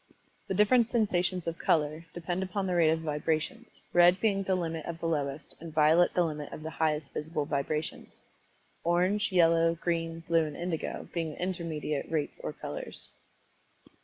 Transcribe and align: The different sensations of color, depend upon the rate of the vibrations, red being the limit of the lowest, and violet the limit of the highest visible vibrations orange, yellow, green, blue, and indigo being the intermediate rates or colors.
The 0.47 0.55
different 0.55 0.89
sensations 0.89 1.45
of 1.45 1.59
color, 1.59 2.07
depend 2.15 2.41
upon 2.41 2.65
the 2.65 2.73
rate 2.73 2.89
of 2.89 3.01
the 3.01 3.05
vibrations, 3.05 3.79
red 3.93 4.19
being 4.19 4.41
the 4.41 4.55
limit 4.55 4.87
of 4.87 4.97
the 4.99 5.05
lowest, 5.05 5.55
and 5.61 5.71
violet 5.71 6.15
the 6.15 6.23
limit 6.23 6.51
of 6.51 6.63
the 6.63 6.71
highest 6.71 7.13
visible 7.13 7.45
vibrations 7.45 8.23
orange, 8.83 9.31
yellow, 9.31 9.75
green, 9.75 10.21
blue, 10.21 10.45
and 10.45 10.57
indigo 10.57 11.07
being 11.13 11.33
the 11.35 11.39
intermediate 11.43 12.09
rates 12.09 12.39
or 12.43 12.51
colors. 12.51 13.09